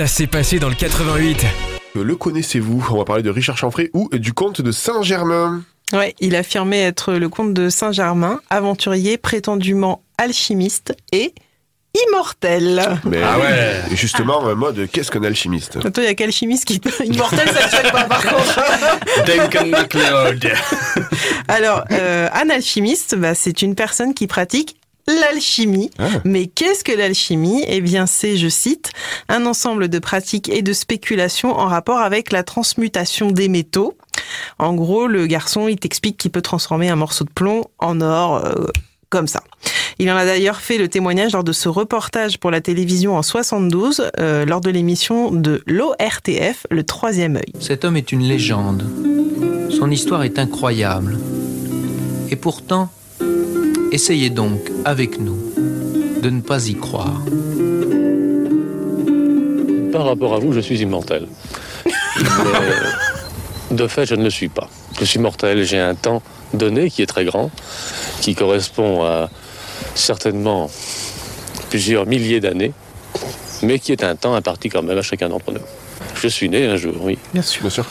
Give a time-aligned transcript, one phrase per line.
[0.00, 1.44] Ça s'est passé dans le 88.
[1.94, 2.82] Le connaissez-vous?
[2.90, 5.62] On va parler de Richard Chanfray ou du comte de Saint-Germain.
[5.92, 11.34] Ouais, il affirmait être le comte de Saint-Germain, aventurier prétendument alchimiste et
[12.08, 12.82] immortel.
[13.04, 13.92] Mais Ah ouais.
[13.92, 15.76] et Justement, en mode, qu'est-ce qu'un alchimiste?
[15.84, 16.90] Attends, il y a qu'alchimiste qui peut.
[17.04, 18.58] Immortel, ça ne choque pas par contre.
[19.26, 20.50] Duncan MacLeod.
[21.48, 24.79] Alors, euh, un alchimiste, bah, c'est une personne qui pratique
[25.20, 25.90] l'alchimie.
[25.98, 26.08] Ah.
[26.24, 27.64] Mais qu'est-ce que l'alchimie?
[27.66, 28.92] Eh bien, c'est, je cite,
[29.28, 33.96] un ensemble de pratiques et de spéculations en rapport avec la transmutation des métaux.
[34.58, 38.44] En gros, le garçon, il t'explique qu'il peut transformer un morceau de plomb en or.
[38.44, 38.66] euh,
[39.10, 39.42] comme ça.
[39.98, 43.22] Il en a d'ailleurs fait le témoignage lors de ce reportage pour la télévision en
[43.22, 47.52] 72, euh, lors de l'émission de l'ORTF, Le Troisième œil.
[47.60, 48.84] Cet homme est une légende.
[49.68, 51.18] Son histoire est incroyable.
[52.30, 52.88] Et pourtant,
[53.92, 55.38] essayez donc, avec nous,
[56.22, 57.20] de ne pas y croire.
[59.92, 61.26] Par rapport à vous, je suis immortel.
[61.84, 64.68] Mais, de fait, je ne le suis pas.
[64.98, 66.22] Je suis mortel, j'ai un temps
[66.54, 67.50] donné qui est très grand,
[68.20, 69.30] qui correspond à
[69.94, 70.70] certainement
[71.70, 72.72] plusieurs milliers d'années,
[73.62, 75.60] mais qui est un temps imparti quand même à chacun d'entre nous.
[76.16, 77.62] Je suis né un jour, oui, Bien sûr.
[77.62, 77.86] Bien sûr.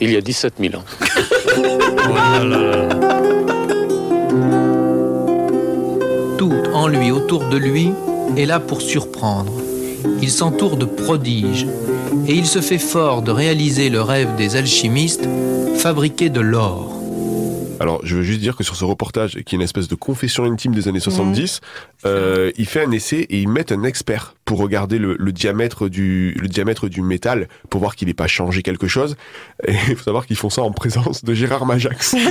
[0.00, 0.84] il y a 17 000 ans.
[2.00, 3.03] Tout
[6.72, 7.90] en lui, autour de lui,
[8.36, 9.52] est là pour surprendre.
[10.22, 11.66] Il s'entoure de prodiges
[12.26, 15.28] et il se fait fort de réaliser le rêve des alchimistes,
[15.76, 16.94] fabriquer de l'or.
[17.80, 20.44] Alors, je veux juste dire que sur ce reportage, qui est une espèce de confession
[20.44, 21.60] intime des années 70,
[22.06, 25.88] euh, il fait un essai et ils mettent un expert pour regarder le, le diamètre
[25.88, 29.16] du le diamètre du métal pour voir qu'il n'ait pas changé quelque chose.
[29.66, 32.14] Et il faut savoir qu'ils font ça en présence de Gérard Majax.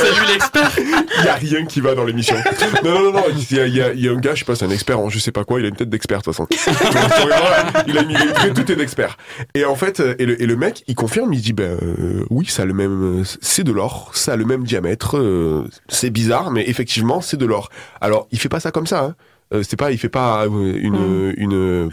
[0.00, 0.70] C'est lui l'expert.
[0.78, 2.36] Il y a rien qui va dans l'émission.
[2.84, 3.24] Non, non, non, non.
[3.50, 4.64] Il y a, il y a- il y a un gars, je sais pas, c'est
[4.64, 5.60] un expert en je sais pas quoi.
[5.60, 6.46] Il a une tête d'expert de toute façon.
[7.86, 8.14] il a mis
[8.54, 9.16] tout est d'expert.
[9.54, 12.24] Et en fait, euh, et le, et le mec, il confirme, il dit ben euh,
[12.30, 15.16] oui, ça a le même, c'est de l'or, ça a le même diamètre.
[15.18, 17.70] euh, c'est bizarre, mais effectivement, c'est de l'or.
[18.00, 19.04] Alors, il fait pas ça comme ça.
[19.04, 19.14] Hein.
[19.52, 21.88] Euh, c'est pas, il fait pas euh, une, une, euh,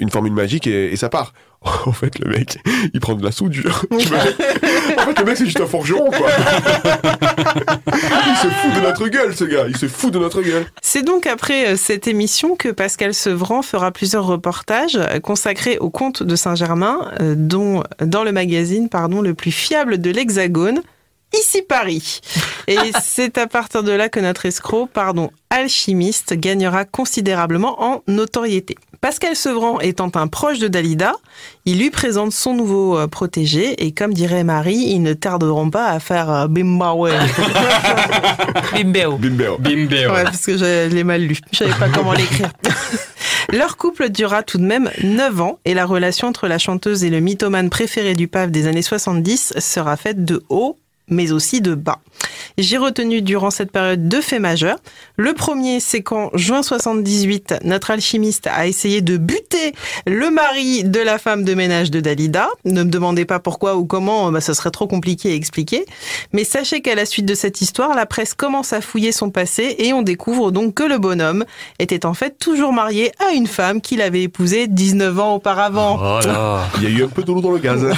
[0.00, 1.32] une formule magique et, et ça part.
[1.86, 2.58] En fait, le mec,
[2.94, 3.84] il prend de la soudure.
[3.90, 6.28] en fait, le mec, c'est juste un forgeron, quoi.
[7.92, 9.66] il se fout de notre gueule, ce gars.
[9.68, 10.64] Il se fout de notre gueule.
[10.80, 16.34] C'est donc après cette émission que Pascal Sevran fera plusieurs reportages consacrés au comte de
[16.34, 20.80] Saint-Germain, dont dans le magazine pardon, le plus fiable de l'Hexagone,
[21.38, 22.20] ici Paris.
[22.66, 28.76] Et c'est à partir de là que notre escroc, pardon, alchimiste, gagnera considérablement en notoriété.
[29.00, 31.14] Pascal Sevran étant un proche de Dalida,
[31.64, 35.86] il lui présente son nouveau euh, protégé et comme dirait Marie, ils ne tarderont pas
[35.86, 37.12] à faire euh, bimba ouais.
[38.74, 39.16] Bimbeo.
[39.16, 39.56] Bimbeo.
[39.58, 40.12] Bimbeo.
[40.12, 41.38] Ouais, parce que je l'ai mal lu.
[41.50, 42.52] Je savais pas comment l'écrire.
[43.52, 47.08] Leur couple dura tout de même 9 ans et la relation entre la chanteuse et
[47.10, 50.78] le mythomane préféré du pape des années 70 sera faite de haut
[51.10, 52.00] mais aussi de bas.
[52.58, 54.78] J'ai retenu durant cette période deux faits majeurs.
[55.16, 59.72] Le premier, c'est qu'en juin 78, notre alchimiste a essayé de buter
[60.06, 62.48] le mari de la femme de ménage de Dalida.
[62.64, 65.84] Ne me demandez pas pourquoi ou comment, bah, ça serait trop compliqué à expliquer.
[66.32, 69.76] Mais sachez qu'à la suite de cette histoire, la presse commence à fouiller son passé
[69.78, 71.44] et on découvre donc que le bonhomme
[71.78, 75.98] était en fait toujours marié à une femme qu'il avait épousée 19 ans auparavant.
[76.00, 76.68] Oh là.
[76.78, 77.84] Il y a eu un peu de l'eau dans le gaz.
[77.84, 77.92] hein.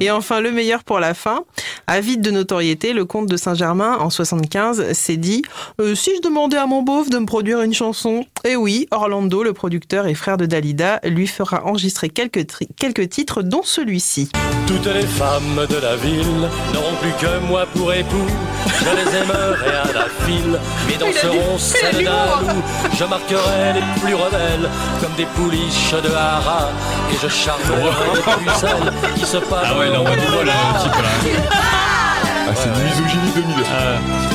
[0.00, 1.44] Et enfin, le meilleur pour la fin.
[1.86, 5.42] Avide de notoriété, le comte de Saint-Germain, en 75, s'est dit
[5.80, 9.42] Euh, Si je demandais à mon beauf de me produire une chanson Eh oui, Orlando,
[9.42, 14.30] le producteur et frère de Dalida, lui fera enregistrer quelques, tri- quelques titres, dont celui-ci.
[14.66, 18.26] Toutes les femmes de la ville n'auront plus que moi pour époux.
[18.66, 20.58] Je les aimerai à la file,
[20.88, 22.62] mes dents seront celles d'un loup.
[22.98, 24.68] Je marquerai les plus rebelles
[25.00, 26.70] comme des pouliches de haras.
[27.12, 29.66] Et je charmerai les pucelles qui se passent.
[29.70, 32.03] Ah ouais, là, on va là.
[32.46, 33.54] Ah, c'est misogynie 2000.
[33.66, 34.34] Ah.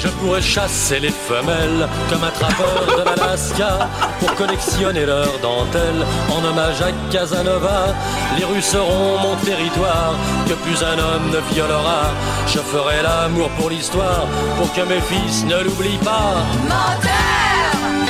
[0.00, 3.88] Je pourrais chasser les femelles comme un trappeur de l'Alaska
[4.20, 7.94] pour collectionner leurs dentelles en hommage à Casanova.
[8.38, 10.14] Les rues seront mon territoire
[10.46, 12.12] que plus un homme ne violera.
[12.46, 14.26] Je ferai l'amour pour l'histoire
[14.56, 16.36] pour que mes fils ne l'oublient pas.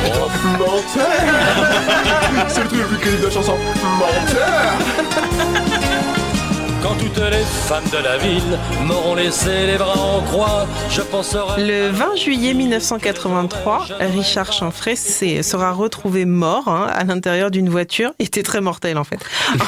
[0.06, 0.28] Oh,
[0.58, 1.06] menteur
[2.48, 3.56] C'est le truc le plus crédible de la chanson.
[3.98, 4.72] Menteur
[6.82, 11.64] Quand toutes les femmes de la ville m'auront laissé les bras en croix, je penserai.
[11.66, 18.12] Le 20 juillet 1983, Richard Chanfray sera retrouvé mort hein, à l'intérieur d'une voiture.
[18.18, 19.18] Il était très mortel en fait.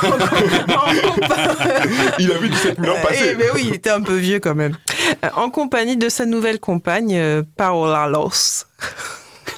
[2.18, 3.34] Il a vu 17 000 ans Eh, passer.
[3.38, 4.76] mais oui, il était un peu vieux quand même.
[5.24, 8.64] Euh, En compagnie de sa nouvelle compagne, euh, Paola Los.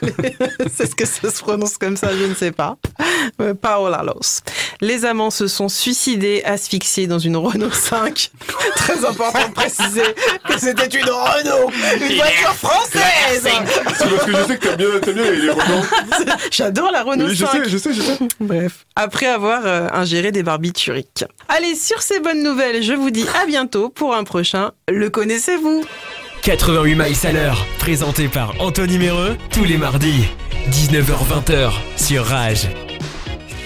[0.75, 2.77] C'est ce que ça se prononce comme ça, je ne sais pas.
[3.41, 4.41] Euh, Paola Los.
[4.81, 8.31] Les amants se sont suicidés, asphyxiés dans une Renault 5.
[8.77, 10.03] Très important de préciser
[10.49, 13.43] que c'était une Renault, une voiture française.
[13.43, 15.85] C'est parce que je sais que t'aimes bien, t'aimes bien les Renault.
[16.51, 17.53] J'adore la Renault Oui, je 5.
[17.65, 18.19] sais, je sais, je sais.
[18.41, 21.25] Bref, après avoir euh, ingéré des barbituriques.
[21.49, 25.85] Allez, sur ces bonnes nouvelles, je vous dis à bientôt pour un prochain Le connaissez-vous?
[26.49, 30.25] 88 miles à l'heure, présenté par Anthony Méreux, tous les mardis,
[30.71, 32.69] 19h-20h, sur Rage.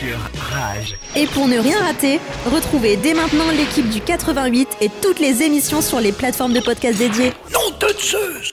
[0.00, 0.18] Sur
[0.50, 0.96] Rage.
[1.14, 5.80] Et pour ne rien rater, retrouvez dès maintenant l'équipe du 88 et toutes les émissions
[5.80, 7.32] sur les plateformes de podcast dédiées.
[7.52, 8.51] Non de Zeus